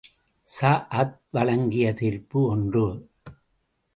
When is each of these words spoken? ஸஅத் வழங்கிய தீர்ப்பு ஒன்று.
ஸஅத் 0.47 1.19
வழங்கிய 1.31 1.93
தீர்ப்பு 1.93 2.39
ஒன்று. 2.49 2.85